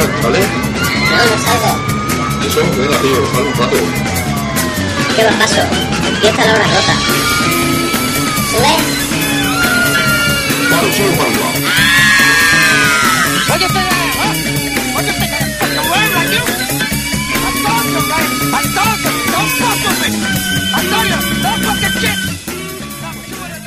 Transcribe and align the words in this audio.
Sí, 0.00 0.06
va, 0.06 0.22
¿sale? 0.22 0.38
No, 0.40 1.16
no 1.16 1.36
salgo. 1.44 1.70
Eso, 2.46 2.60
venga, 2.78 2.96
tío, 3.02 3.20
sale 3.34 3.48
un 3.48 3.54
rato. 3.54 3.76
¿Qué 5.14 5.24
va 5.24 5.30
paso? 5.32 5.60
Empieza 6.08 6.46
la 6.46 6.52
hora 6.54 6.64
rota. 6.64 6.94
¿Sube? 8.50 8.74
Vale, 10.70 10.92
sube 10.94 11.10
para 11.16 11.59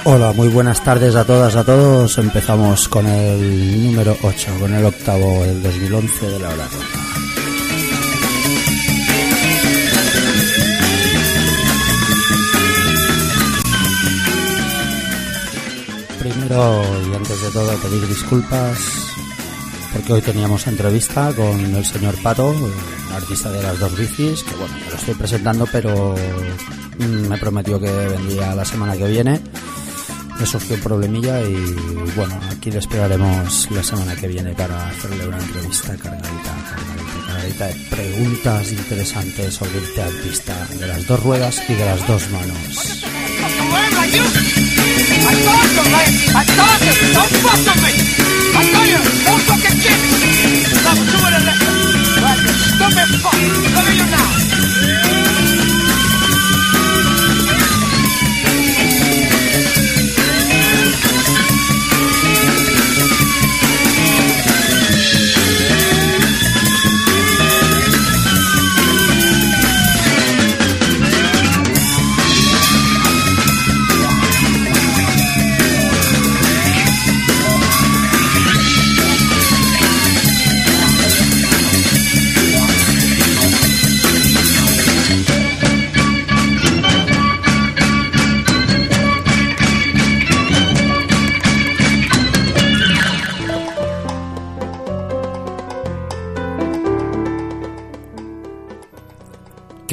Hola, 0.06 0.34
muy 0.34 0.50
buenas 0.50 0.84
tardes 0.84 1.16
a 1.16 1.24
todas, 1.24 1.56
a 1.56 1.64
todos. 1.64 2.18
Empezamos 2.18 2.90
con 2.90 3.08
el 3.08 3.86
número 3.86 4.18
8, 4.22 4.52
con 4.60 4.74
el 4.74 4.86
octavo 4.86 5.44
del 5.46 5.64
2011 5.64 6.30
de 6.30 6.40
la 6.40 6.50
hora. 6.50 6.68
Primero 16.20 16.84
y 17.10 17.16
antes 17.16 17.42
de 17.42 17.52
todo 17.52 17.78
pedir 17.78 18.08
disculpas 18.08 19.04
porque 19.94 20.14
hoy 20.14 20.22
teníamos 20.22 20.68
entrevista 20.68 21.32
con 21.34 21.76
el 21.76 21.86
señor 21.86 22.16
Pato, 22.22 22.54
artista 23.14 23.52
de 23.52 23.62
las 23.62 23.80
dos 23.80 23.96
bicis, 23.96 24.44
que 24.44 24.56
bueno, 24.56 24.76
lo 24.90 24.96
estoy 24.96 25.14
presentando, 25.14 25.68
pero 25.72 26.16
me 27.30 27.38
prometió 27.38 27.80
que 27.80 27.92
vendría 27.92 28.56
la 28.56 28.66
semana 28.66 28.98
que 28.98 29.08
viene. 29.08 29.40
Le 30.40 30.46
surgió 30.46 30.76
un 30.76 30.82
problemilla 30.82 31.42
y 31.42 31.56
bueno, 32.16 32.40
aquí 32.52 32.72
le 32.72 32.80
esperaremos 32.80 33.70
la 33.72 33.84
semana 33.84 34.16
que 34.16 34.28
viene 34.28 34.54
para 34.54 34.90
hacerle 34.90 35.28
una 35.28 35.38
entrevista 35.38 35.96
cargadita, 35.96 36.30
cargadita, 36.70 37.28
cargadita 37.28 37.68
de 37.68 37.76
preguntas 37.90 38.72
interesantes 38.72 39.54
sobre 39.54 39.78
este 39.80 40.02
artista 40.02 40.68
de 40.80 40.88
las 40.88 41.08
dos 41.08 41.24
ruedas 41.24 41.62
y 41.70 41.74
de 41.74 41.86
las 41.86 42.08
dos 42.08 42.30
manos. 42.32 43.04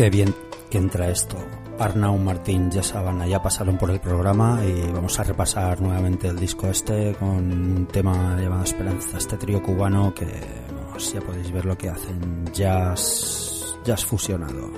Qué 0.01 0.09
bien 0.09 0.35
que 0.71 0.79
entra 0.79 1.11
esto. 1.11 1.37
Arnau, 1.79 2.17
Martín, 2.17 2.71
ya 2.71 2.83
Sabana 2.83 3.27
ya 3.27 3.43
pasaron 3.43 3.77
por 3.77 3.91
el 3.91 4.01
programa 4.01 4.65
y 4.65 4.91
vamos 4.91 5.21
a 5.21 5.25
repasar 5.25 5.83
nuevamente 5.83 6.29
el 6.29 6.39
disco 6.39 6.69
este 6.69 7.15
con 7.17 7.29
un 7.29 7.87
tema 7.87 8.35
llamado 8.41 8.65
Esperanza, 8.65 9.19
este 9.19 9.37
trío 9.37 9.63
cubano 9.63 10.15
que 10.15 10.25
ya 11.13 11.21
podéis 11.21 11.53
ver 11.53 11.67
lo 11.67 11.77
que 11.77 11.91
hacen, 11.91 12.47
jazz, 12.51 13.77
jazz 13.85 14.07
fusionado, 14.07 14.71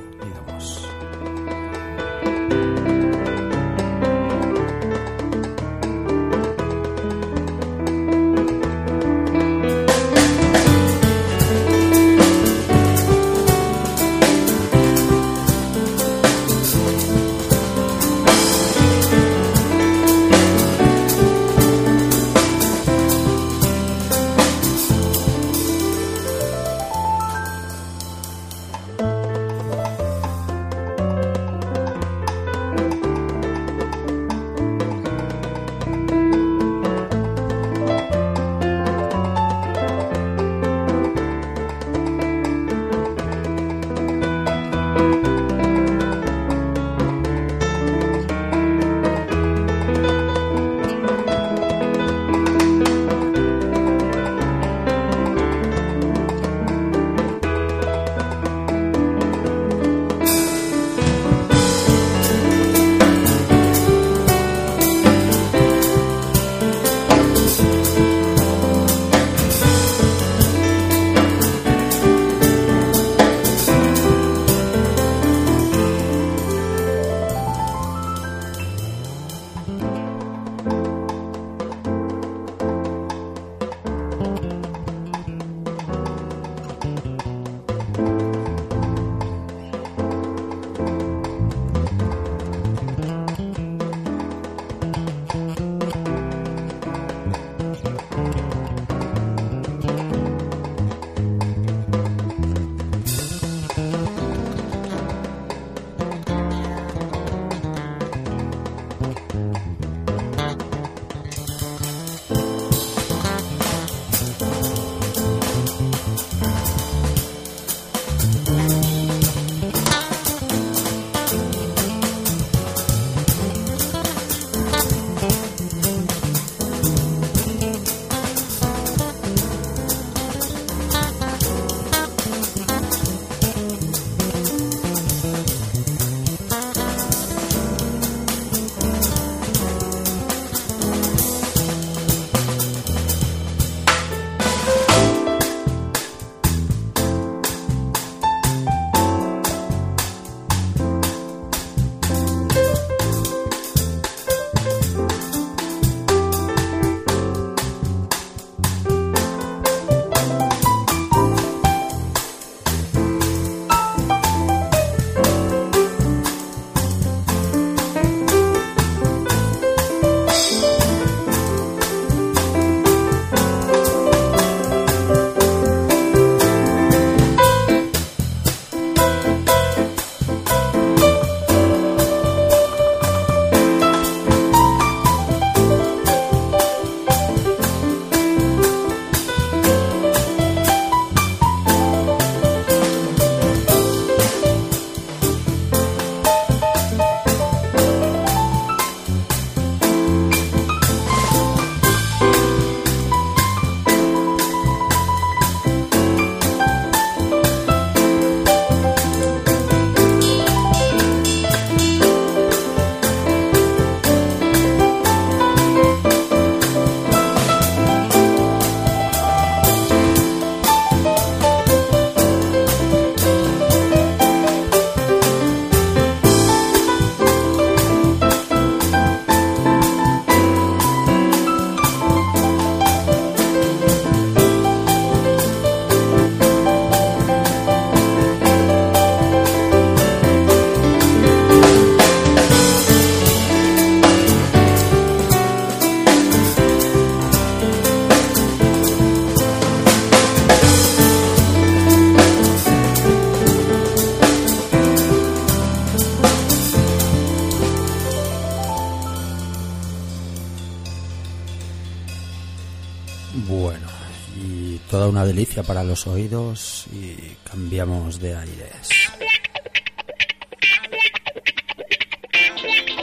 delicia 265.25 265.63
para 265.63 265.85
los 265.85 266.07
oídos 266.07 266.87
y 266.93 267.37
cambiamos 267.49 268.21
de 268.21 268.37
aires. 268.37 268.89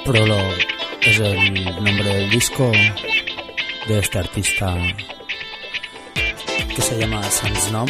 Prologue 0.05 0.67
es 1.01 1.19
el 1.19 1.65
nombre 1.65 2.03
del 2.03 2.29
disco 2.29 2.71
de 3.87 3.99
este 3.99 4.19
artista 4.19 4.75
que 6.75 6.81
se 6.81 6.97
llama 6.97 7.23
Sans 7.23 7.71
Nom. 7.71 7.89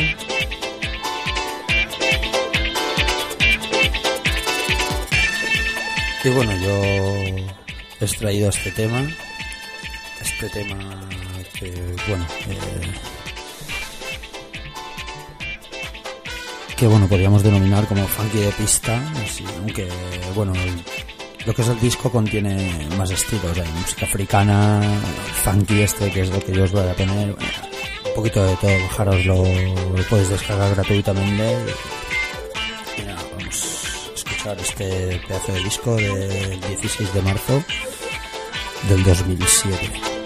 Y 6.24 6.30
bueno, 6.30 6.52
yo 6.62 6.84
he 6.84 7.48
extraído 8.02 8.50
este 8.50 8.72
tema, 8.72 9.02
este 10.22 10.50
tema 10.50 11.10
que, 11.58 11.72
bueno, 12.08 12.26
eh, 12.50 13.09
que 16.80 16.88
bueno, 16.88 17.10
podríamos 17.10 17.44
denominar 17.44 17.86
como 17.88 18.08
funky 18.08 18.38
de 18.38 18.52
pista, 18.54 19.04
así, 19.22 19.44
aunque 19.58 19.90
bueno, 20.34 20.54
lo 21.46 21.54
que 21.54 21.62
es 21.62 21.68
el 21.68 21.78
disco 21.82 22.10
contiene 22.10 22.88
más 22.98 23.12
estilos, 23.12 23.58
hay 23.58 23.68
música 23.74 24.06
africana, 24.06 24.80
funky 25.44 25.82
este, 25.82 26.10
que 26.10 26.22
es 26.22 26.30
lo 26.30 26.40
que 26.40 26.54
yo 26.54 26.64
os 26.64 26.72
voy 26.72 26.88
a 26.88 26.94
poner, 26.94 27.36
bueno, 27.36 27.52
un 28.06 28.14
poquito 28.16 28.46
de 28.46 28.56
todo, 28.56 28.72
bajaroslo, 28.72 29.44
lo 29.94 30.04
podéis 30.10 30.30
descargar 30.30 30.74
gratuitamente. 30.74 31.58
Y 32.98 33.02
nada, 33.02 33.22
vamos 33.38 34.10
a 34.10 34.14
escuchar 34.16 34.58
este 34.62 35.22
pedazo 35.28 35.52
de 35.52 35.64
disco 35.64 35.96
del 35.98 36.62
16 36.62 37.14
de 37.14 37.22
marzo 37.24 37.64
del 38.88 39.04
2007. 39.04 40.19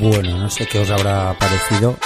Bueno, 0.00 0.38
no 0.38 0.50
sé 0.50 0.66
qué 0.66 0.78
os 0.78 0.90
habrá 0.90 1.34
parecido. 1.38 1.96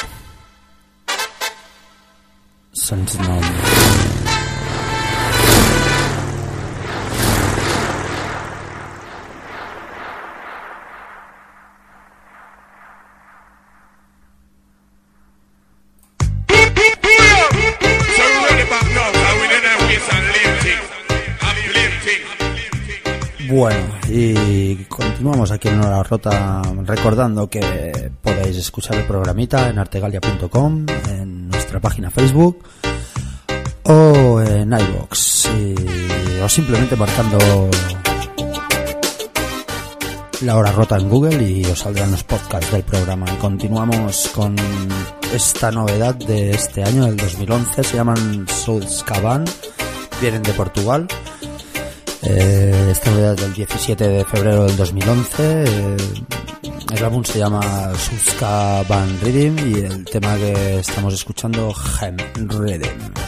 En 25.67 25.81
Hora 25.81 26.03
Rota 26.03 26.63
recordando 26.85 27.49
que 27.49 28.11
podéis 28.23 28.57
escuchar 28.57 28.97
el 28.97 29.05
programita 29.07 29.69
en 29.69 29.79
artegalia.com, 29.79 30.87
en 31.09 31.49
nuestra 31.49 31.81
página 31.81 32.11
Facebook 32.11 32.63
o 33.85 34.41
en 34.41 34.73
iVoox 34.73 35.47
y- 35.47 36.41
o 36.43 36.49
simplemente 36.49 36.97
marcando 36.97 37.39
la 40.43 40.57
hora 40.57 40.71
rota 40.73 40.97
en 40.99 41.09
Google 41.09 41.43
y 41.51 41.65
os 41.65 41.79
saldrán 41.79 42.11
los 42.11 42.23
podcasts 42.25 42.71
del 42.71 42.83
programa. 42.83 43.27
Y 43.33 43.37
continuamos 43.37 44.31
con 44.35 44.55
esta 45.33 45.71
novedad 45.71 46.15
de 46.15 46.51
este 46.51 46.85
año, 46.85 47.07
del 47.07 47.17
2011, 47.17 47.83
se 47.83 47.97
llaman 47.97 48.47
Southscaban, 48.49 49.45
vienen 50.21 50.43
de 50.43 50.53
Portugal. 50.53 51.07
Eh, 52.29 52.89
esta 52.91 53.11
novedad 53.13 53.37
del 53.37 53.53
17 53.55 54.09
de 54.09 54.25
febrero 54.25 54.67
del 54.67 54.77
2011. 54.77 55.65
eh, 55.65 55.97
el 56.93 57.05
álbum 57.05 57.25
se 57.25 57.39
llama 57.39 57.61
Suska 57.95 58.83
Van 58.89 59.21
Rhythm 59.21 59.59
y 59.71 59.81
el 59.81 60.05
tema 60.05 60.37
que 60.37 60.79
estamos 60.81 61.15
escuchando, 61.15 61.73
Hem 62.01 62.17
Rhythm. 62.49 63.26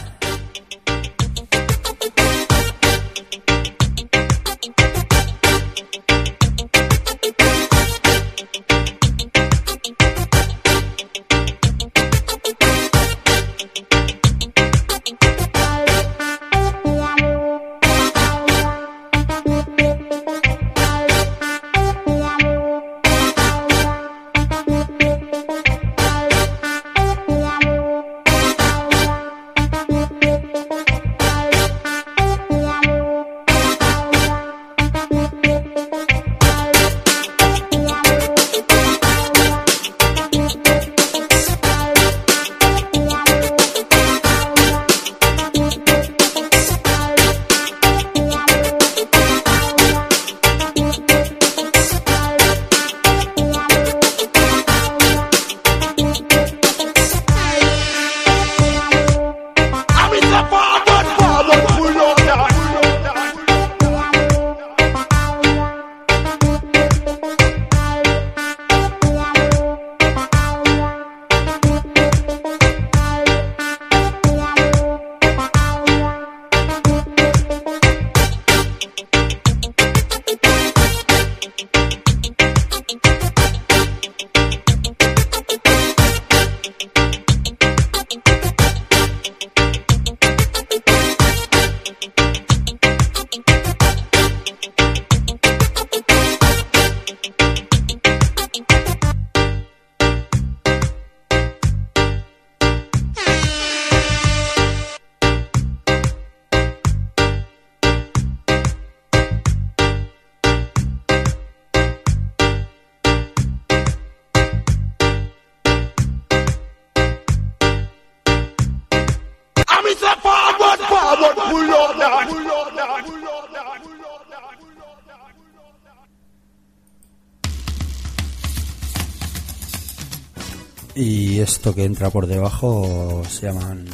Que 131.61 131.83
entra 131.83 132.09
por 132.09 132.25
debajo 132.25 133.21
se 133.29 133.47
llaman 133.47 133.85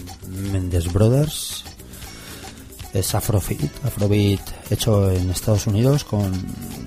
Mendes 0.52 0.92
Brothers. 0.94 1.64
Es 2.94 3.14
Afrobeat, 3.14 3.86
Afrobeat 3.86 4.72
hecho 4.72 5.12
en 5.12 5.30
Estados 5.30 5.68
Unidos 5.68 6.04
con, 6.06 6.32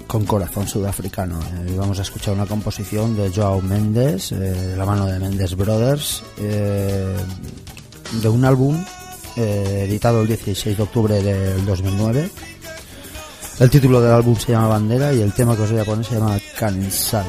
con 0.06 0.24
corazón 0.24 0.66
sudafricano. 0.66 1.40
Eh, 1.40 1.74
vamos 1.76 1.98
a 1.98 2.02
escuchar 2.02 2.34
una 2.34 2.46
composición 2.46 3.16
de 3.16 3.30
Joao 3.30 3.60
Mendes, 3.60 4.32
eh, 4.32 4.74
la 4.76 4.86
mano 4.86 5.04
de 5.06 5.18
Mendes 5.18 5.54
Brothers, 5.54 6.22
eh, 6.38 7.16
de 8.22 8.28
un 8.28 8.44
álbum 8.44 8.82
editado 9.36 10.22
el 10.22 10.28
16 10.28 10.76
de 10.76 10.82
octubre 10.82 11.22
del 11.22 11.64
2009. 11.64 12.30
El 13.60 13.70
título 13.70 14.00
del 14.00 14.12
álbum 14.12 14.36
se 14.36 14.52
llama 14.52 14.68
Bandera 14.68 15.12
y 15.12 15.20
el 15.20 15.32
tema 15.32 15.54
que 15.54 15.62
os 15.62 15.70
voy 15.70 15.80
a 15.80 15.84
poner 15.84 16.04
se 16.04 16.14
llama 16.14 16.38
Cansado. 16.56 17.28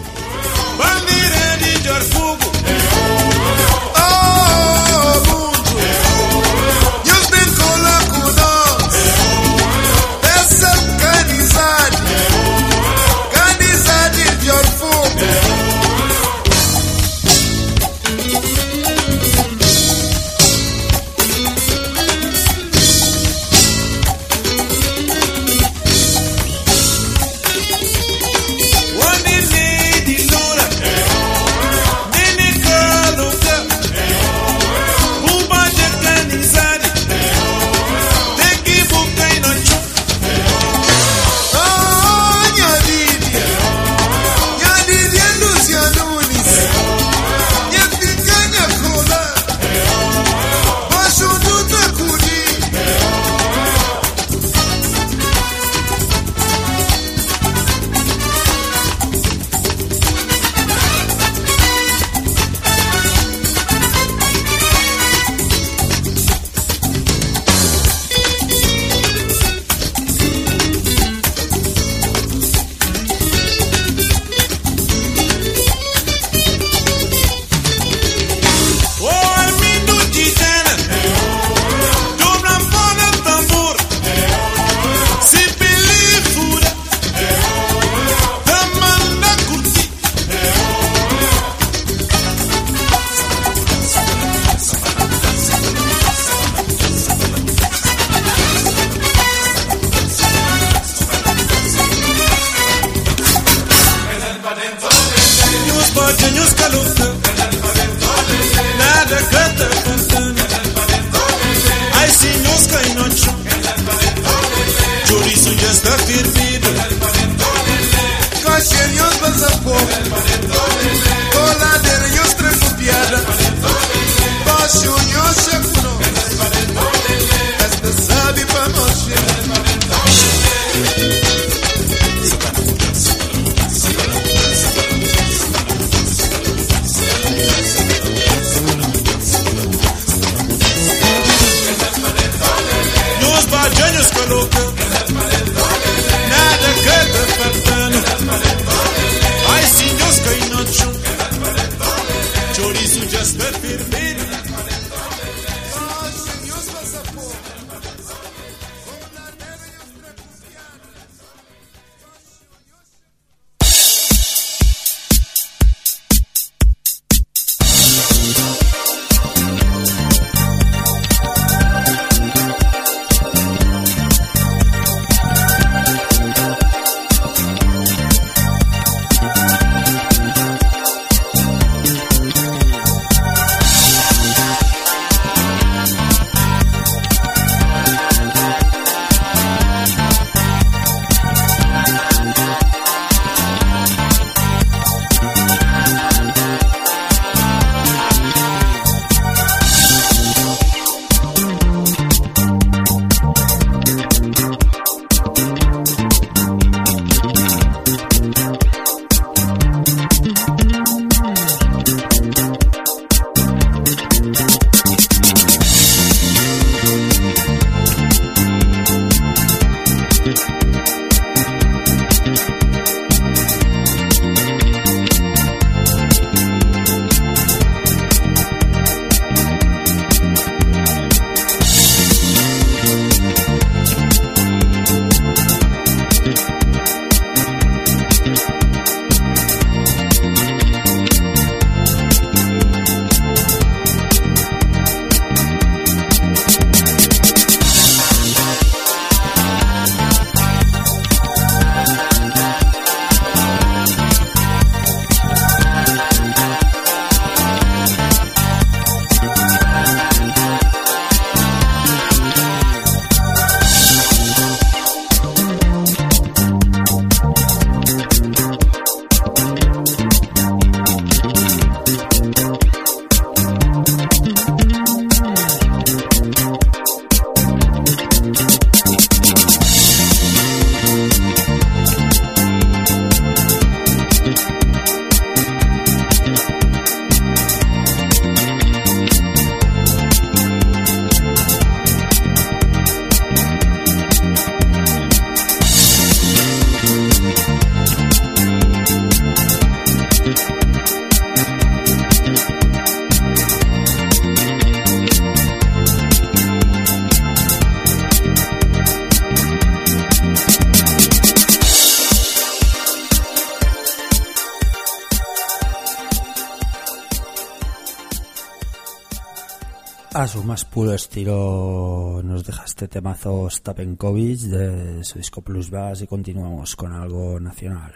Estilo 320.94 322.22
nos 322.24 322.46
deja 322.46 322.64
este 322.64 322.88
temazo 322.88 323.50
Stapenkovic 323.50 324.40
de 324.42 325.04
su 325.04 325.18
disco 325.18 325.42
Plus 325.42 325.70
Bass 325.70 326.02
y 326.02 326.08
continuamos 326.08 326.76
con 326.76 326.94
algo 326.94 327.40
nacional. 327.40 327.94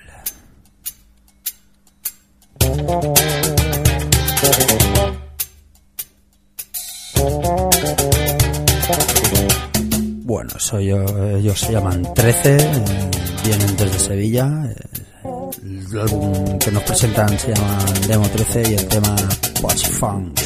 Bueno, 10.25 10.51
soy 10.57 10.87
yo, 10.87 11.05
ellos 11.35 11.59
se 11.59 11.71
llaman 11.73 12.13
13, 12.13 12.57
eh, 12.57 12.83
vienen 13.43 13.77
desde 13.77 13.99
Sevilla. 13.99 14.73
El 15.63 15.99
álbum 15.99 16.57
que 16.59 16.71
nos 16.71 16.83
presentan 16.83 17.37
se 17.37 17.53
llama 17.53 17.85
Demo 18.07 18.27
13 18.29 18.71
y 18.71 18.73
el 18.73 18.87
tema 18.87 19.15
Watch 19.61 19.87
Funk. 19.89 20.39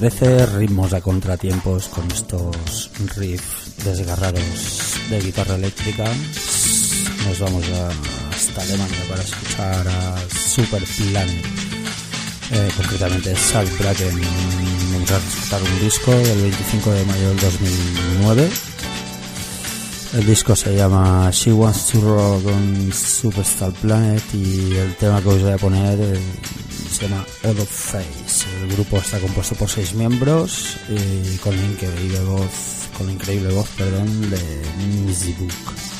13 0.00 0.46
ritmos 0.56 0.94
a 0.94 1.02
contratiempos 1.02 1.88
con 1.88 2.10
estos 2.10 2.90
riffs 3.16 3.84
desgarrados 3.84 4.96
de 5.10 5.20
guitarra 5.20 5.56
eléctrica, 5.56 6.04
nos 7.26 7.38
vamos 7.38 7.62
hasta 7.68 8.62
Alemania 8.62 9.04
para 9.10 9.22
escuchar 9.22 9.86
a 9.86 10.16
Super 10.30 10.82
Planet, 10.84 11.44
eh, 12.50 12.68
concretamente 12.78 13.36
Salt 13.36 13.78
Bracken. 13.78 14.18
Vamos 14.94 15.10
a 15.10 15.18
escuchar 15.18 15.62
un 15.62 15.80
disco 15.80 16.12
del 16.12 16.40
25 16.44 16.92
de 16.92 17.04
mayo 17.04 17.28
del 17.28 17.40
2009. 17.40 18.50
El 20.14 20.26
disco 20.26 20.56
se 20.56 20.76
llama 20.76 21.28
She 21.30 21.52
Wants 21.52 21.88
to 21.88 22.00
Rock 22.00 22.46
on 22.46 22.90
Superstar 22.90 23.72
Planet 23.72 24.22
y 24.32 24.76
el 24.76 24.96
tema 24.96 25.20
que 25.20 25.28
os 25.28 25.42
voy 25.42 25.52
a 25.52 25.58
poner 25.58 26.18
se 27.00 27.48
All 27.48 27.58
of 27.58 27.68
Face. 27.68 28.46
El 28.62 28.72
grupo 28.72 28.98
está 28.98 29.18
compuesto 29.18 29.54
por 29.54 29.68
seis 29.68 29.94
miembros 29.94 30.76
y 30.88 31.36
con 31.38 31.56
la 31.56 31.62
increíble 31.62 32.20
voz, 32.20 32.88
con 32.96 33.06
la 33.06 33.12
increíble 33.12 33.52
voz, 33.54 33.68
perdón, 33.70 34.30
de 34.30 34.38
Missy 35.06 35.32
Book. 35.34 35.99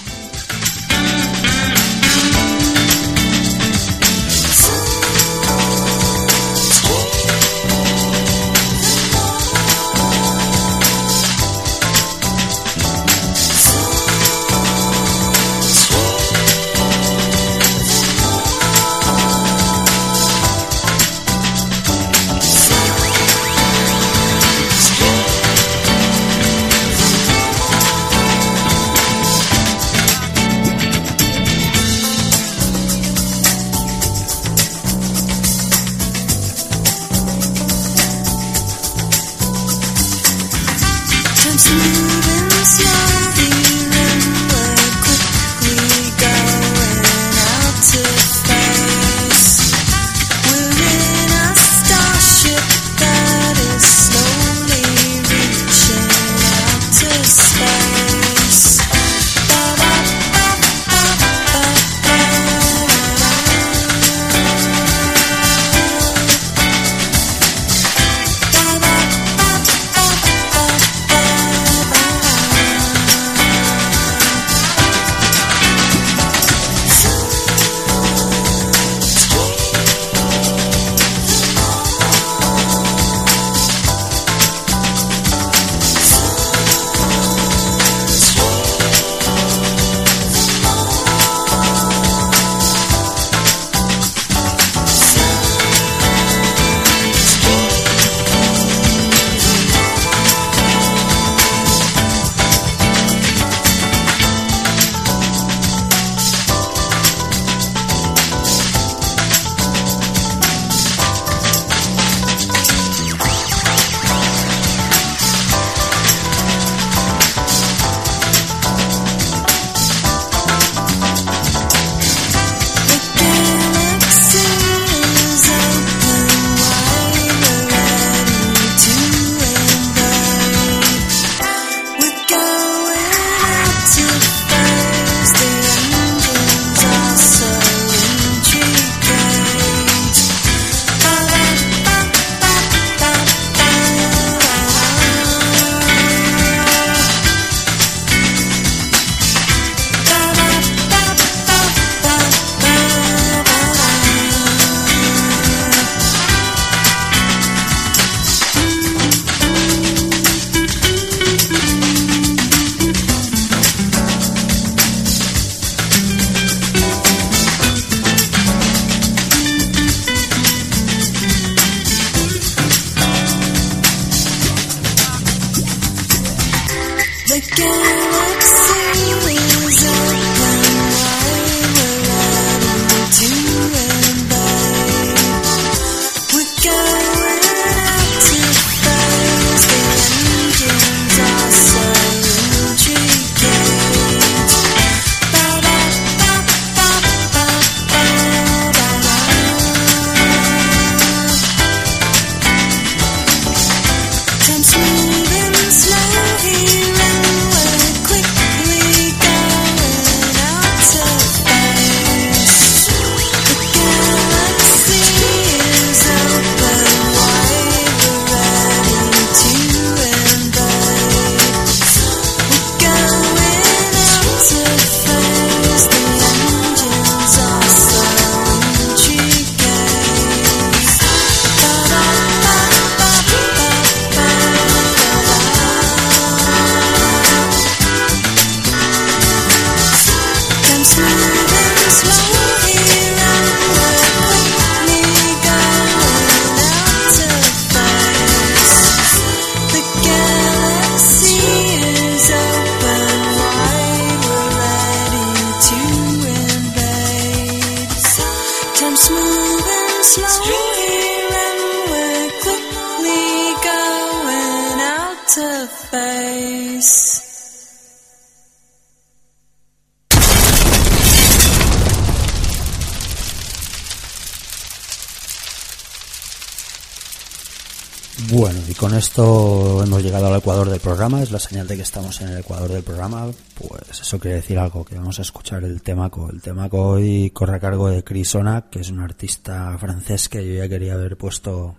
Llegado 280.03 280.27
al 280.27 280.39
ecuador 280.39 280.69
del 280.69 280.81
programa, 280.81 281.23
es 281.23 281.31
la 281.31 281.39
señal 281.39 281.67
de 281.67 281.77
que 281.77 281.83
estamos 281.83 282.21
en 282.21 282.29
el 282.29 282.39
ecuador 282.39 282.71
del 282.71 282.83
programa, 282.83 283.27
pues 283.55 284.01
eso 284.01 284.19
quiere 284.19 284.37
decir 284.37 284.59
algo, 284.59 284.85
que 284.85 284.95
vamos 284.97 285.19
a 285.19 285.23
escuchar 285.23 285.65
el 285.65 285.83
temaco. 285.83 286.29
El 286.31 286.41
temaco 286.41 286.81
hoy 286.91 287.31
corre 287.31 287.57
a 287.57 287.61
cargo 287.61 287.89
de 287.89 288.03
Chris 288.05 288.35
Onak, 288.35 288.71
que 288.71 288.81
es 288.81 288.91
un 288.91 289.01
artista 289.01 289.77
francés 289.79 290.29
que 290.29 290.47
yo 290.47 290.55
ya 290.63 290.69
quería 290.69 290.95
haber 290.95 291.17
puesto 291.17 291.77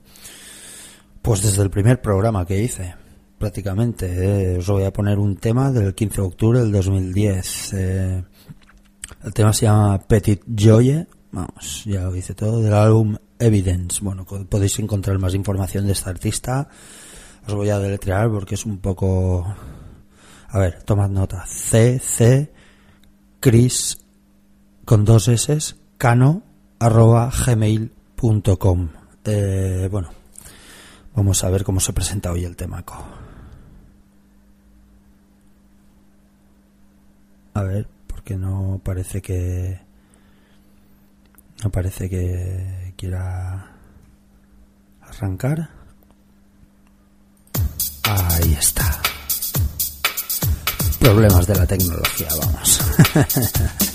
pues 1.22 1.42
desde 1.44 1.62
el 1.64 1.70
primer 1.70 2.02
programa 2.02 2.46
que 2.46 2.62
hice, 2.62 2.96
prácticamente. 3.38 4.54
eh. 4.54 4.58
Os 4.58 4.68
voy 4.68 4.84
a 4.84 4.94
poner 4.94 5.20
un 5.20 5.38
tema 5.38 5.72
del 5.72 5.94
15 5.94 6.16
de 6.22 6.28
octubre 6.28 6.60
del 6.60 6.72
2010. 6.72 7.74
eh. 7.74 8.24
el 9.24 9.34
tema 9.34 9.54
se 9.54 9.66
llama 9.66 10.00
Petit 10.00 10.42
Joye, 10.58 11.08
vamos, 11.32 11.84
ya 11.86 12.02
lo 12.04 12.12
dice 12.12 12.34
todo, 12.34 12.62
del 12.62 12.74
álbum 12.74 13.18
Evidence. 13.40 14.00
Bueno, 14.04 14.26
podéis 14.26 14.80
encontrar 14.80 15.18
más 15.20 15.34
información 15.36 15.86
de 15.86 15.94
este 15.94 16.10
artista. 16.10 16.70
Os 17.48 17.54
voy 17.54 17.70
a 17.70 17.80
deletrear 17.80 18.30
porque 18.30 18.56
es 18.56 18.66
un 18.66 18.78
poco... 18.78 19.46
A 20.50 20.60
ver, 20.60 20.84
tomad 20.84 21.10
nota. 21.10 21.46
C, 21.48 22.00
C, 22.00 22.52
Chris, 23.40 23.98
con 24.86 25.06
dos 25.06 25.28
S, 25.28 25.76
cano, 25.98 26.44
arroba 26.80 27.32
gmail.com. 27.32 28.90
Eh, 29.24 29.88
bueno, 29.90 30.10
vamos 31.16 31.44
a 31.44 31.50
ver 31.50 31.64
cómo 31.64 31.80
se 31.80 31.94
presenta 31.94 32.32
hoy 32.32 32.44
el 32.44 32.56
temaco. 32.56 32.96
A 37.54 37.64
ver, 37.64 37.88
porque 38.08 38.36
no 38.36 38.82
parece 38.84 39.22
que... 39.22 39.80
No 41.64 41.70
parece 41.70 42.10
que 42.10 42.94
quiera 42.98 43.72
arrancar. 45.02 45.81
Ahí 48.14 48.58
está. 48.60 49.02
Problemas 51.00 51.48
de 51.48 51.56
la 51.56 51.66
tecnología, 51.66 52.28
vamos. 52.40 52.82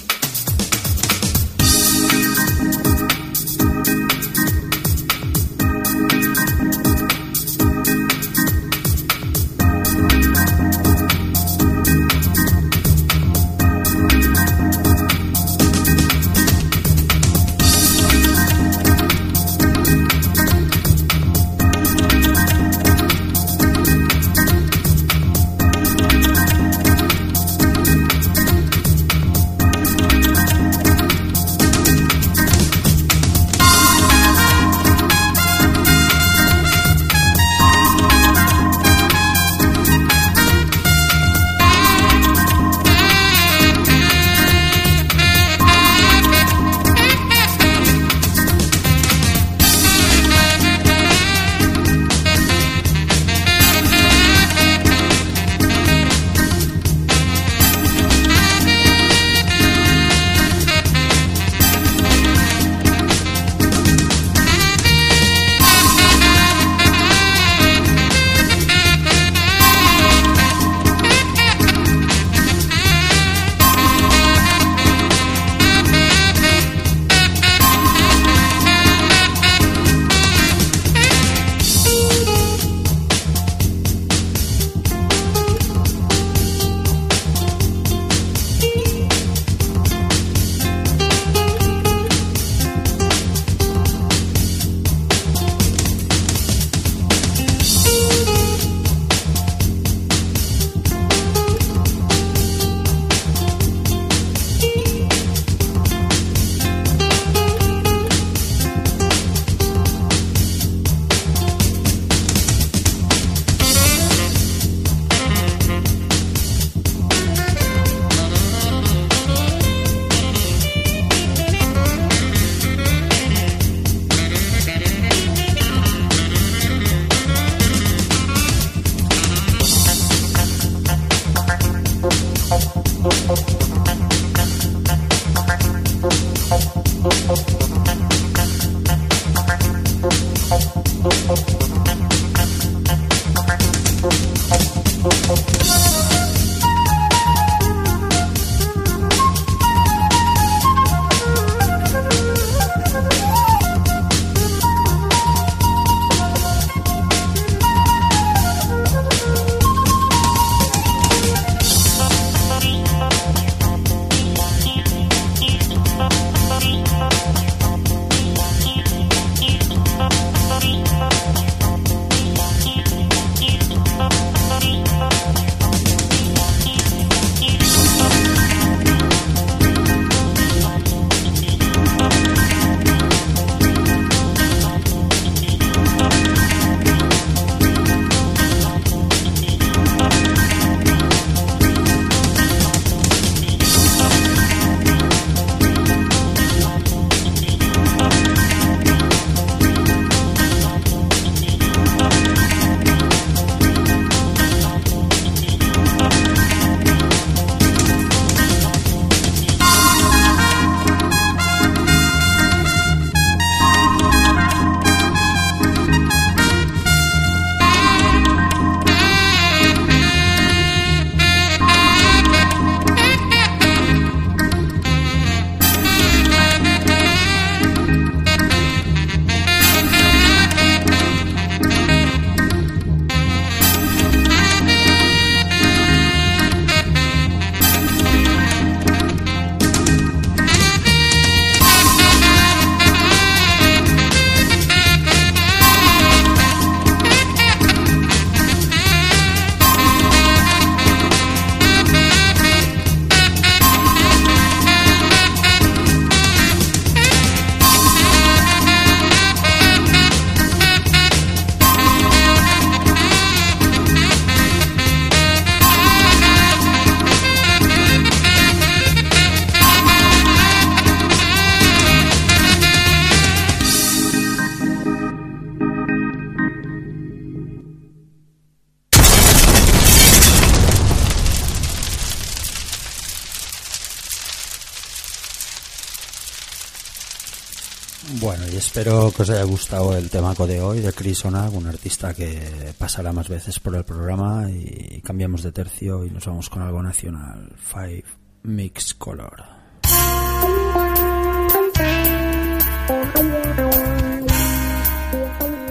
que 289.17 289.23
os 289.23 289.31
haya 289.31 289.45
gustado 289.45 289.97
el 289.97 290.11
temaco 290.11 290.47
de 290.47 290.61
hoy 290.61 290.81
de 290.81 290.93
Chris 290.93 291.25
Onag, 291.25 291.55
un 291.55 291.67
artista 291.67 292.12
que 292.12 292.39
pasará 292.77 293.12
más 293.14 293.31
veces 293.31 293.59
por 293.59 293.75
el 293.75 293.83
programa 293.83 294.51
y 294.51 295.01
cambiamos 295.01 295.43
de 295.43 295.53
tercio 295.53 296.05
y 296.05 296.11
nos 296.11 296.27
vamos 296.27 296.51
con 296.51 296.61
algo 296.61 296.83
nacional. 296.83 297.51
Five 297.57 298.05
Mix 298.43 298.93
Color. 298.93 299.43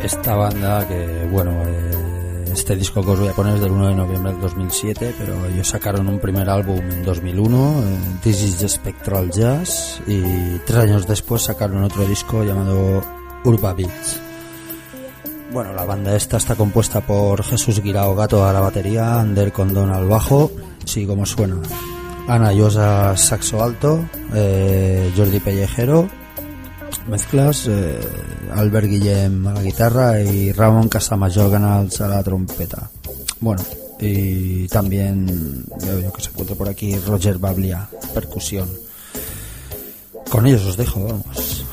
Esta 0.02 0.36
banda 0.36 0.88
que, 0.88 1.30
bueno, 1.32 1.52
eh, 1.68 2.46
este 2.52 2.76
disco 2.76 3.04
que 3.04 3.12
os 3.12 3.20
voy 3.20 3.30
a 3.30 3.34
poner 3.34 3.56
es 3.56 3.62
del 3.62 3.74
1 3.74 3.90
de 3.90 3.96
noviembre 3.96 4.32
del 4.32 4.42
2007, 4.42 5.14
pero 5.20 5.46
ellos 5.46 5.68
sacaron 5.68 6.08
un 6.08 6.20
primer 6.20 6.50
álbum 6.50 6.80
en 6.80 7.04
2001, 7.04 7.84
eh, 7.84 7.98
This 8.24 8.42
is 8.42 8.58
the 8.58 8.70
Spectral 8.70 9.30
Jazz, 9.30 10.02
y 10.08 10.58
tres 10.66 10.80
años 10.80 11.08
después 11.08 11.44
sacaron 11.44 11.84
otro 11.84 12.08
disco 12.08 12.44
llamado 12.44 13.15
Urba 13.46 13.74
Beats. 13.74 14.20
Bueno, 15.54 15.74
la 15.74 15.86
banda 15.86 16.16
esta 16.16 16.38
está 16.38 16.56
compuesta 16.56 17.00
por 17.02 17.44
Jesús 17.44 17.82
Guirao 17.82 18.16
Gato 18.16 18.46
a 18.46 18.52
la 18.52 18.60
batería, 18.60 19.20
Ander 19.20 19.54
Condón 19.54 19.92
al 19.92 20.08
bajo, 20.08 20.52
sí 20.84 21.06
como 21.06 21.26
suena, 21.26 21.58
Ana 22.28 22.52
Llosa 22.52 23.16
saxo 23.16 23.64
alto, 23.64 24.04
eh, 24.34 25.14
Jordi 25.16 25.40
Pellejero, 25.40 26.10
mezclas, 27.08 27.68
eh, 27.70 28.00
Albert 28.54 28.88
Guillem 28.88 29.48
a 29.48 29.54
la 29.54 29.62
guitarra 29.62 30.20
y 30.20 30.52
Ramón 30.52 30.90
Casamayor 30.90 31.52
Canals 31.52 32.02
a 32.02 32.08
la 32.08 32.24
trompeta. 32.24 32.90
Bueno, 33.40 33.64
y 34.00 34.68
también 34.68 35.64
veo 35.86 36.00
yo 36.00 36.12
que 36.12 36.22
se 36.22 36.32
encuentra 36.32 36.56
por 36.56 36.68
aquí 36.68 36.98
Roger 36.98 37.38
Bablia, 37.38 37.88
percusión. 38.14 38.68
Con 40.30 40.48
ellos 40.48 40.66
os 40.66 40.78
dejo, 40.78 41.06
vamos. 41.06 41.65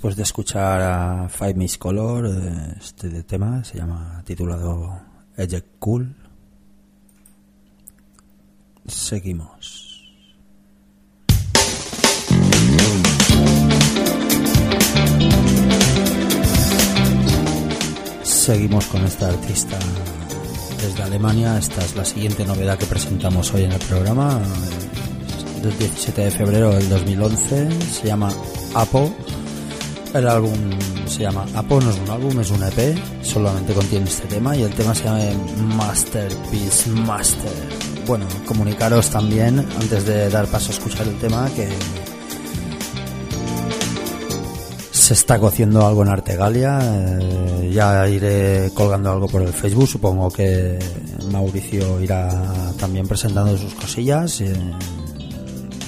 Después 0.00 0.16
de 0.16 0.22
escuchar 0.22 0.80
a 0.80 1.28
Five 1.28 1.52
Miss 1.52 1.76
Color, 1.76 2.24
eh, 2.26 2.74
este 2.80 3.22
tema 3.22 3.62
se 3.62 3.76
llama 3.76 4.22
titulado 4.24 4.98
Eject 5.36 5.78
Cool. 5.78 6.16
Seguimos. 8.86 10.08
Seguimos 18.22 18.86
con 18.86 19.04
esta 19.04 19.28
artista 19.28 19.78
desde 20.80 21.02
Alemania. 21.02 21.58
Esta 21.58 21.84
es 21.84 21.94
la 21.94 22.06
siguiente 22.06 22.46
novedad 22.46 22.78
que 22.78 22.86
presentamos 22.86 23.52
hoy 23.52 23.64
en 23.64 23.72
el 23.72 23.80
programa. 23.80 24.40
Del 25.62 25.76
17 25.76 26.22
de 26.22 26.30
febrero 26.30 26.70
del 26.70 26.88
2011. 26.88 27.82
Se 27.82 28.06
llama 28.06 28.30
Apo. 28.72 29.14
El 30.12 30.26
álbum 30.26 30.52
se 31.06 31.22
llama 31.22 31.46
Apo, 31.54 31.80
no 31.80 31.90
es 31.90 31.98
un 31.98 32.10
álbum, 32.10 32.40
es 32.40 32.50
un 32.50 32.62
EP. 32.64 32.98
Solamente 33.22 33.72
contiene 33.72 34.06
este 34.06 34.26
tema 34.26 34.56
y 34.56 34.62
el 34.64 34.74
tema 34.74 34.94
se 34.94 35.04
llama 35.04 35.20
Masterpiece 35.76 36.90
Master. 36.90 37.52
Bueno, 38.06 38.26
comunicaros 38.44 39.08
también, 39.10 39.60
antes 39.80 40.04
de 40.06 40.28
dar 40.28 40.46
paso 40.48 40.72
a 40.72 40.74
escuchar 40.74 41.06
el 41.06 41.16
tema, 41.18 41.48
que 41.54 41.68
se 44.90 45.14
está 45.14 45.38
cociendo 45.38 45.86
algo 45.86 46.02
en 46.02 46.08
Artegalia. 46.08 46.80
eh, 46.82 47.70
ya 47.72 48.08
iré 48.08 48.72
colgando 48.74 49.12
algo 49.12 49.28
por 49.28 49.42
el 49.42 49.52
Facebook. 49.52 49.86
Supongo 49.86 50.28
que 50.30 50.76
Mauricio 51.30 52.00
irá 52.00 52.28
también 52.80 53.06
presentando 53.06 53.56
sus 53.56 53.74
cosillas. 53.74 54.40
eh, 54.40 54.52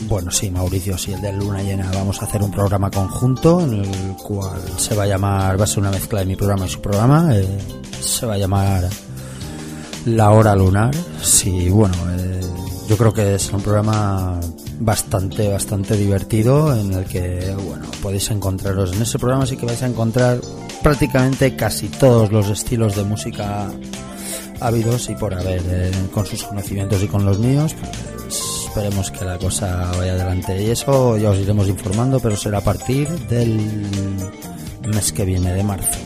bueno, 0.08 0.30
sí, 0.30 0.50
Mauricio, 0.50 0.96
sí, 0.98 1.12
el 1.12 1.20
de 1.20 1.32
Luna 1.32 1.62
Llena. 1.62 1.90
Vamos 1.92 2.20
a 2.22 2.26
hacer 2.26 2.42
un 2.42 2.50
programa 2.50 2.90
conjunto 2.90 3.60
en 3.60 3.74
el 3.74 4.16
cual 4.22 4.60
se 4.76 4.94
va 4.94 5.04
a 5.04 5.06
llamar, 5.06 5.58
va 5.58 5.64
a 5.64 5.66
ser 5.66 5.80
una 5.80 5.90
mezcla 5.90 6.20
de 6.20 6.26
mi 6.26 6.36
programa 6.36 6.66
y 6.66 6.68
su 6.68 6.80
programa. 6.80 7.36
eh, 7.36 7.58
se 8.00 8.26
va 8.26 8.34
a 8.34 8.38
llamar 8.38 8.88
La 10.06 10.30
Hora 10.30 10.54
Lunar. 10.54 10.94
Sí, 11.22 11.68
bueno, 11.68 11.94
eh, 12.18 12.40
yo 12.88 12.96
creo 12.96 13.12
que 13.12 13.36
es 13.36 13.52
un 13.52 13.62
programa 13.62 14.40
bastante, 14.80 15.48
bastante 15.48 15.96
divertido 15.96 16.74
en 16.76 16.92
el 16.92 17.04
que, 17.04 17.54
bueno, 17.64 17.86
podéis 18.02 18.30
encontraros. 18.30 18.92
En 18.92 19.02
ese 19.02 19.18
programa 19.18 19.46
sí 19.46 19.56
que 19.56 19.66
vais 19.66 19.82
a 19.82 19.86
encontrar 19.86 20.40
prácticamente 20.82 21.54
casi 21.56 21.88
todos 21.88 22.32
los 22.32 22.48
estilos 22.48 22.96
de 22.96 23.04
música 23.04 23.70
habidos 24.60 25.08
y 25.10 25.14
por 25.14 25.34
haber, 25.34 25.62
eh, 25.66 25.90
con 26.12 26.26
sus 26.26 26.42
conocimientos 26.42 27.02
y 27.02 27.08
con 27.08 27.24
los 27.24 27.38
míos. 27.38 27.74
Esperemos 28.72 29.10
que 29.10 29.26
la 29.26 29.36
cosa 29.36 29.92
vaya 29.98 30.12
adelante 30.12 30.62
y 30.62 30.70
eso 30.70 31.18
ya 31.18 31.28
os 31.28 31.36
iremos 31.36 31.68
informando, 31.68 32.18
pero 32.20 32.38
será 32.38 32.56
a 32.56 32.62
partir 32.62 33.06
del 33.28 33.60
mes 34.88 35.12
que 35.12 35.26
viene, 35.26 35.52
de 35.52 35.62
marzo. 35.62 35.98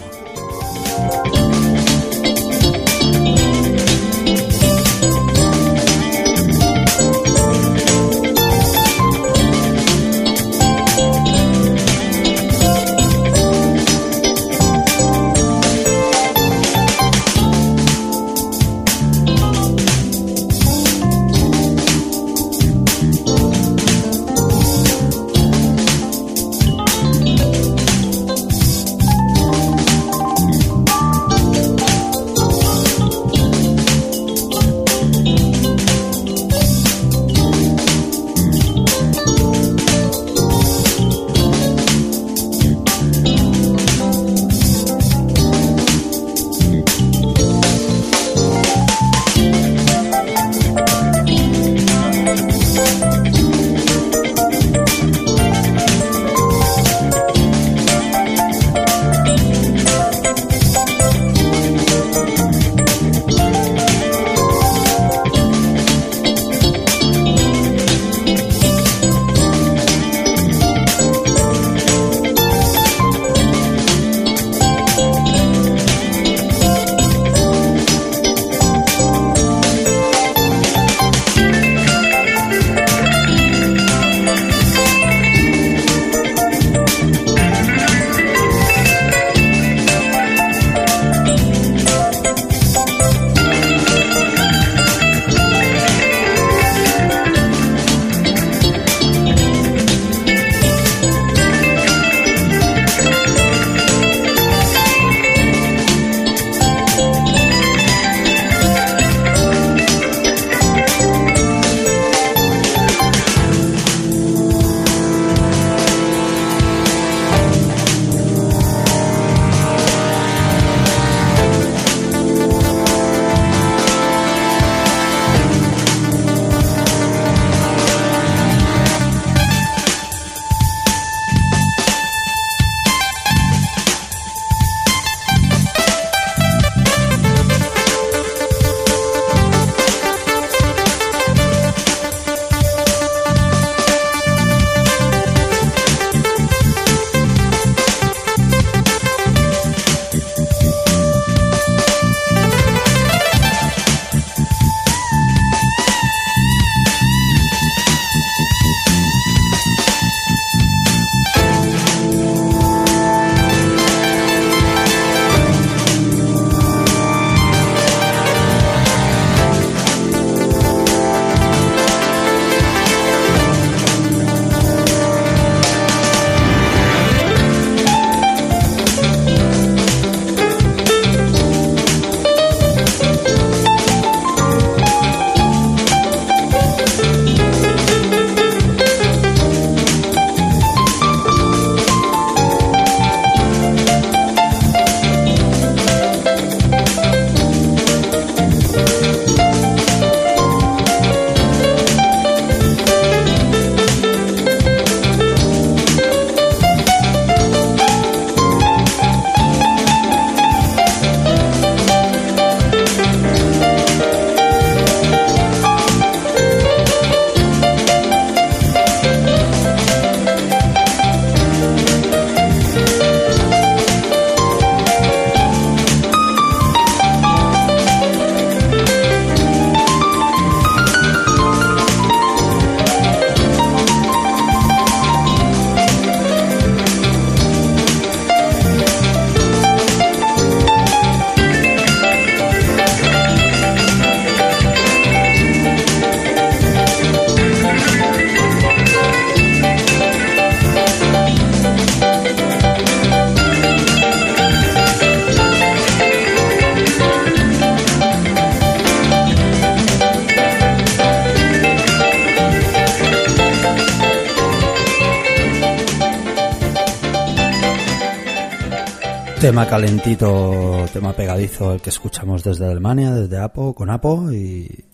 Tema 269.57 269.71
calentito, 269.71 270.87
tema 270.93 271.15
pegadizo, 271.15 271.73
el 271.73 271.81
que 271.81 271.89
escuchamos 271.89 272.45
desde 272.45 272.67
Alemania, 272.67 273.13
desde 273.13 273.39
Apo, 273.39 273.75
con 273.75 273.89
Apo 273.89 274.31
y 274.31 274.85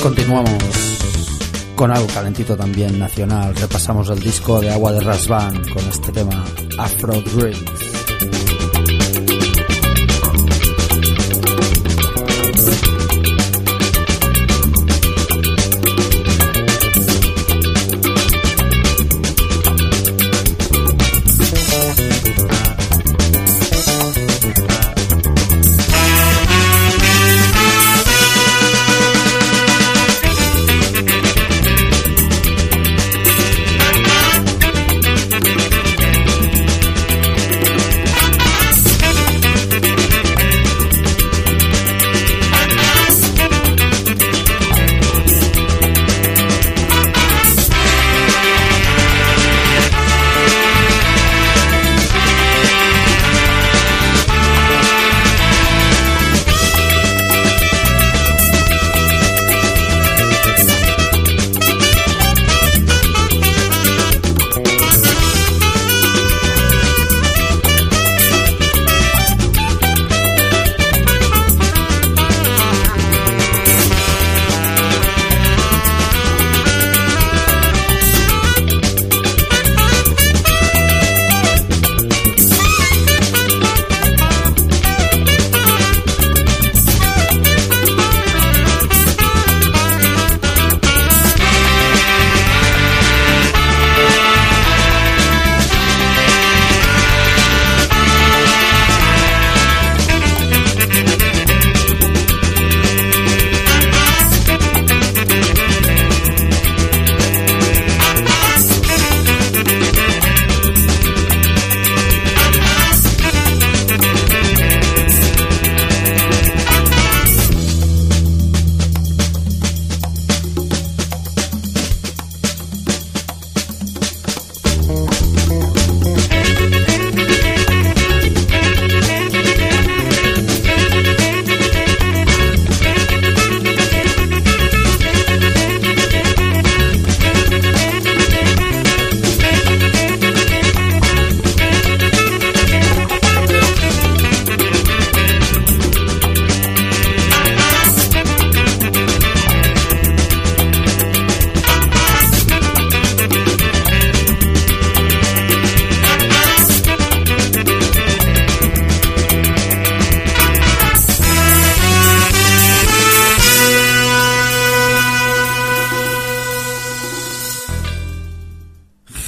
continuamos 0.00 0.52
con 1.74 1.90
algo 1.90 2.06
calentito 2.06 2.56
también 2.56 3.00
nacional. 3.00 3.52
Repasamos 3.56 4.10
el 4.10 4.20
disco 4.20 4.60
de 4.60 4.70
Agua 4.70 4.92
de 4.92 5.00
Rasvan 5.00 5.60
con 5.70 5.88
este 5.88 6.12
tema 6.12 6.44
Afro 6.78 7.20
Dreams. 7.20 7.85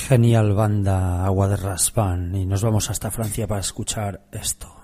Genial 0.09 0.55
banda 0.55 1.27
Agua 1.27 1.49
de 1.49 1.57
Raspan 1.59 2.35
y 2.35 2.47
nos 2.47 2.63
vamos 2.63 2.89
hasta 2.89 3.11
Francia 3.11 3.47
para 3.47 3.61
escuchar 3.61 4.23
esto. 4.33 4.75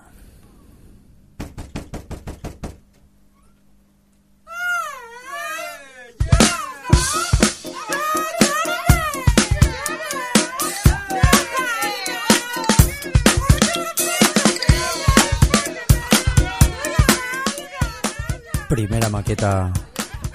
Primera 18.69 19.09
maqueta 19.09 19.73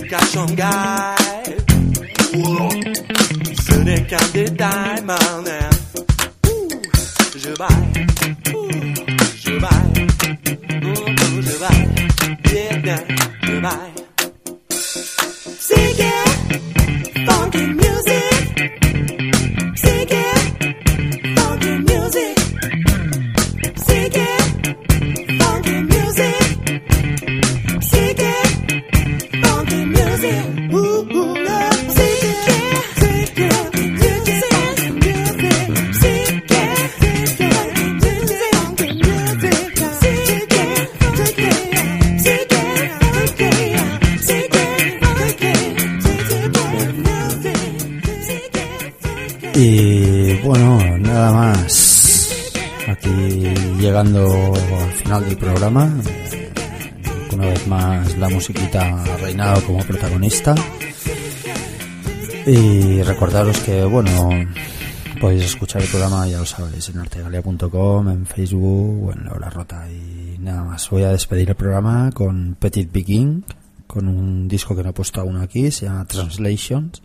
Flic 0.07 0.13
à 0.13 0.25
Shanghai. 0.25 1.15
Ce 3.65 3.75
n'est 3.75 4.03
qu'un 4.03 4.17
détail, 4.33 5.01
man. 5.03 5.45
Ouh, 6.47 6.69
Je 7.35 7.49
baille. 7.57 8.16
Final 55.17 55.29
del 55.29 55.37
programa. 55.37 55.93
Una 57.33 57.45
vez 57.47 57.67
más 57.67 58.17
la 58.17 58.29
musiquita 58.29 59.03
ha 59.03 59.17
reinado 59.17 59.63
como 59.65 59.79
protagonista. 59.79 60.55
Y 62.45 63.01
recordaros 63.03 63.59
que, 63.59 63.83
bueno, 63.83 64.29
podéis 65.19 65.45
escuchar 65.45 65.81
el 65.81 65.87
programa, 65.89 66.27
ya 66.27 66.39
lo 66.39 66.45
sabéis, 66.45 66.89
en 66.89 66.99
artegalia.com, 66.99 68.09
en 68.09 68.25
Facebook 68.25 69.07
o 69.07 69.11
en 69.11 69.25
La 69.25 69.33
Hora 69.33 69.49
Rota. 69.49 69.87
Y 69.89 70.37
nada 70.39 70.63
más, 70.63 70.89
voy 70.89 71.03
a 71.03 71.09
despedir 71.09 71.49
el 71.49 71.55
programa 71.55 72.11
con 72.13 72.55
Petit 72.59 72.91
Begin, 72.91 73.43
con 73.85 74.07
un 74.07 74.47
disco 74.47 74.75
que 74.75 74.83
no 74.83 74.89
he 74.89 74.93
puesto 74.93 75.21
aún 75.21 75.37
aquí, 75.37 75.71
se 75.71 75.85
llama 75.85 76.05
Translations. 76.05 77.01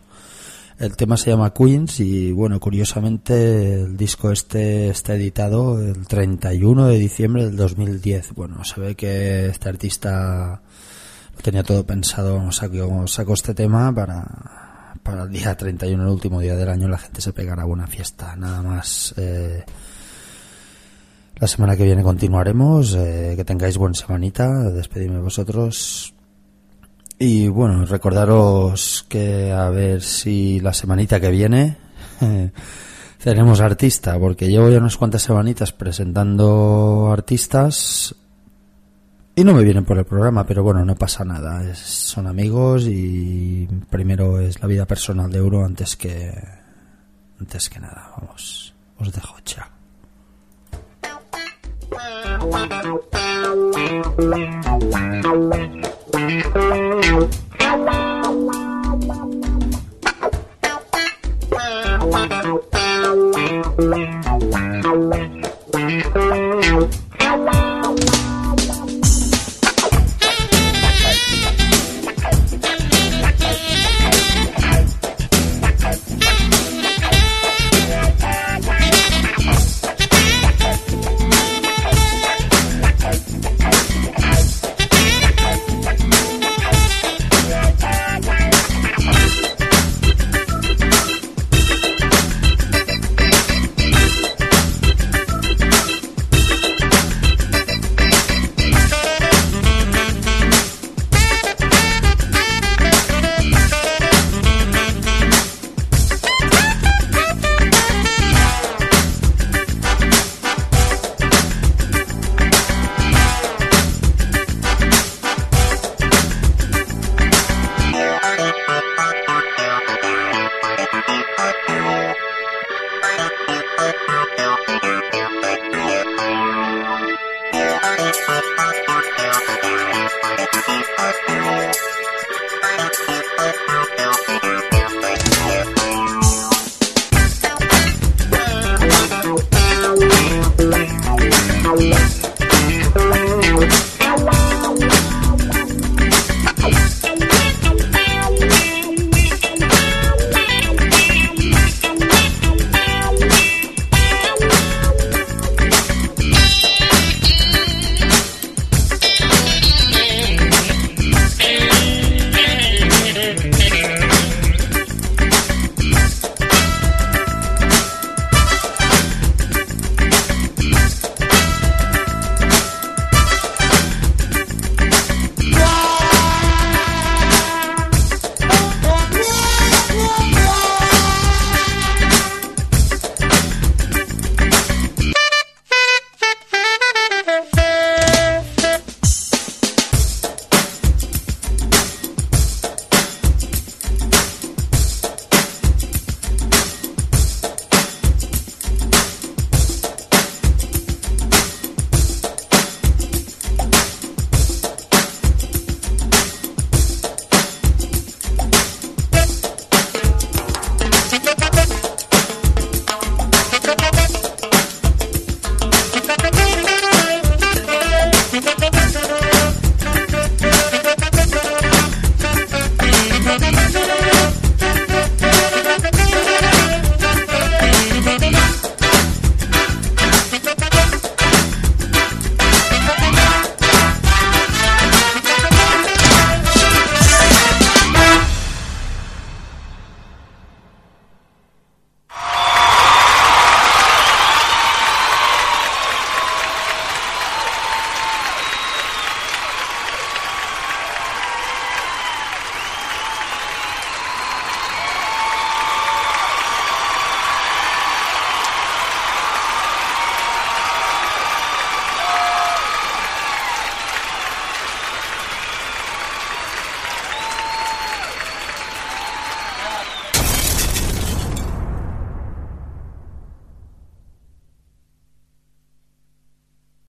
El 0.83 0.97
tema 0.97 1.15
se 1.15 1.29
llama 1.29 1.53
Queens 1.53 2.01
y 2.01 2.33
bueno, 2.33 2.59
curiosamente 2.59 3.83
el 3.83 3.95
disco 3.95 4.31
este 4.33 4.89
está 4.89 5.15
editado 5.15 5.79
el 5.79 6.05
31 6.05 6.87
de 6.87 6.99
diciembre 6.99 7.45
del 7.45 7.55
2010. 7.55 8.33
Bueno, 8.33 8.65
se 8.65 8.81
ve 8.81 8.93
que 8.93 9.45
este 9.45 9.69
artista 9.69 10.61
tenía 11.41 11.63
todo 11.63 11.85
pensado, 11.85 12.51
sacó, 12.51 13.07
sacó 13.07 13.33
este 13.33 13.53
tema 13.53 13.95
para, 13.95 14.25
para 15.01 15.23
el 15.23 15.29
día 15.31 15.55
31, 15.55 16.03
el 16.03 16.09
último 16.09 16.41
día 16.41 16.57
del 16.57 16.67
año, 16.67 16.89
la 16.89 16.97
gente 16.97 17.21
se 17.21 17.31
pegará 17.31 17.63
buena 17.63 17.87
fiesta. 17.87 18.35
Nada 18.35 18.61
más. 18.61 19.13
eh, 19.15 19.63
la 21.37 21.47
semana 21.47 21.77
que 21.77 21.85
viene 21.85 22.03
continuaremos. 22.03 22.93
eh, 22.95 23.35
que 23.37 23.45
tengáis 23.45 23.77
buena 23.77 23.95
semanita. 23.95 24.49
Despedidme 24.69 25.19
vosotros. 25.21 26.13
Y 27.25 27.47
bueno, 27.47 27.85
recordaros 27.85 29.05
que 29.07 29.49
a 29.53 29.69
ver 29.69 30.01
si 30.01 30.59
la 30.59 30.73
semanita 30.73 31.21
que 31.21 31.31
viene 31.31 31.77
tenemos 33.23 33.61
artista, 33.61 34.19
porque 34.19 34.49
llevo 34.49 34.69
ya 34.69 34.79
unas 34.79 34.97
cuantas 34.97 35.21
semanitas 35.21 35.71
presentando 35.71 37.09
artistas 37.13 38.13
y 39.37 39.45
no 39.45 39.53
me 39.53 39.63
vienen 39.63 39.85
por 39.85 39.97
el 39.97 40.03
programa, 40.03 40.45
pero 40.45 40.63
bueno, 40.63 40.83
no 40.83 40.95
pasa 40.95 41.23
nada. 41.23 41.73
Son 41.75 42.27
amigos 42.27 42.87
y 42.89 43.69
primero 43.89 44.41
es 44.41 44.61
la 44.61 44.67
vida 44.67 44.85
personal 44.85 45.31
de 45.31 45.37
Euro 45.37 45.63
antes 45.63 45.95
que 45.95 46.29
antes 47.39 47.69
que 47.69 47.79
nada. 47.79 48.11
Vamos, 48.17 48.73
os 48.99 49.13
dejo 49.13 49.37
chao. 49.45 49.69
Wow. 56.13 56.43